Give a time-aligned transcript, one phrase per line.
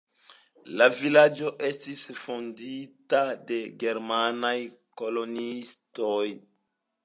[0.81, 4.57] La vilaĝo estis fondita de germanaj
[5.03, 6.27] koloniistoj.